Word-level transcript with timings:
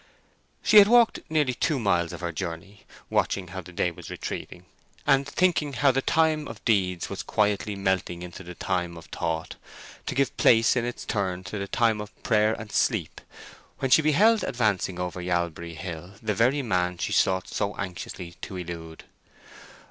She 0.63 0.77
had 0.77 0.87
walked 0.87 1.19
nearly 1.29 1.53
two 1.53 1.77
miles 1.77 2.11
of 2.11 2.21
her 2.21 2.31
journey, 2.31 2.87
watching 3.11 3.49
how 3.49 3.61
the 3.61 3.71
day 3.71 3.91
was 3.91 4.09
retreating, 4.09 4.65
and 5.05 5.27
thinking 5.27 5.73
how 5.73 5.91
the 5.91 6.01
time 6.01 6.47
of 6.47 6.65
deeds 6.65 7.07
was 7.07 7.21
quietly 7.21 7.75
melting 7.75 8.23
into 8.23 8.41
the 8.41 8.55
time 8.55 8.97
of 8.97 9.05
thought, 9.05 9.57
to 10.07 10.15
give 10.15 10.35
place 10.37 10.75
in 10.75 10.85
its 10.85 11.05
turn 11.05 11.43
to 11.43 11.59
the 11.59 11.67
time 11.67 12.01
of 12.01 12.15
prayer 12.23 12.53
and 12.59 12.71
sleep, 12.71 13.21
when 13.77 13.91
she 13.91 14.01
beheld 14.01 14.43
advancing 14.43 14.99
over 14.99 15.21
Yalbury 15.21 15.75
hill 15.75 16.13
the 16.19 16.33
very 16.33 16.63
man 16.63 16.97
she 16.97 17.13
sought 17.13 17.47
so 17.47 17.75
anxiously 17.77 18.31
to 18.41 18.55
elude. 18.57 19.03